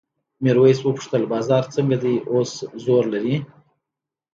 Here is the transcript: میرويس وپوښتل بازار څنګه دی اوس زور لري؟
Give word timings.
میرويس 0.43 0.79
وپوښتل 0.83 1.23
بازار 1.33 1.63
څنګه 1.75 1.95
دی 2.03 2.15
اوس 2.31 2.51
زور 2.83 3.03
لري؟ 3.13 3.35